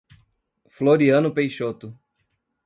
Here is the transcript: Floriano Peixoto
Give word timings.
Floriano 0.67 1.29
Peixoto 1.29 1.95